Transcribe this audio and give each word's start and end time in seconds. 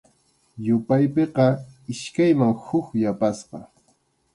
Yupaypiqa 0.65 1.47
iskayman 1.93 2.53
huk 2.65 2.87
yapasqa. 3.01 3.59